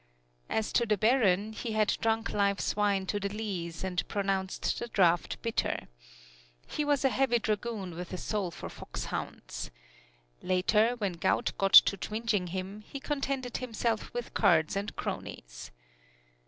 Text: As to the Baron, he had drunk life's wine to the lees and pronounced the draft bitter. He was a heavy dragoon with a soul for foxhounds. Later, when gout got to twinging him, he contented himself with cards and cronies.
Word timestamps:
As 0.49 0.73
to 0.73 0.87
the 0.87 0.97
Baron, 0.97 1.53
he 1.53 1.73
had 1.73 1.95
drunk 2.01 2.31
life's 2.31 2.75
wine 2.75 3.05
to 3.05 3.19
the 3.19 3.29
lees 3.29 3.83
and 3.83 4.03
pronounced 4.07 4.79
the 4.79 4.87
draft 4.87 5.39
bitter. 5.43 5.87
He 6.65 6.83
was 6.83 7.05
a 7.05 7.09
heavy 7.09 7.37
dragoon 7.37 7.93
with 7.93 8.11
a 8.11 8.17
soul 8.17 8.49
for 8.49 8.67
foxhounds. 8.67 9.69
Later, 10.41 10.95
when 10.97 11.13
gout 11.13 11.51
got 11.59 11.73
to 11.73 11.97
twinging 11.97 12.47
him, 12.47 12.81
he 12.87 12.99
contented 12.99 13.57
himself 13.57 14.11
with 14.11 14.33
cards 14.33 14.75
and 14.75 14.95
cronies. 14.95 15.69